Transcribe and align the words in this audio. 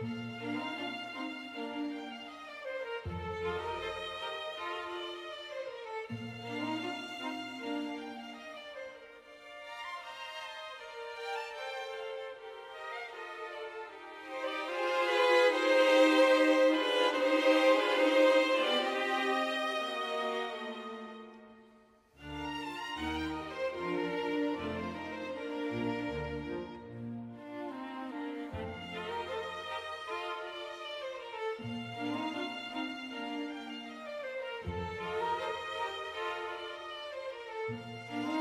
Música 0.00 0.77
Música 37.68 38.37